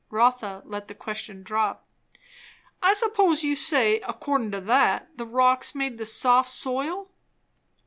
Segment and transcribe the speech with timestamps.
[0.09, 1.85] Rotha let the question drop.
[2.81, 7.11] "I s'pose you'd say, accordin' to that, the rocks made the soft soil?"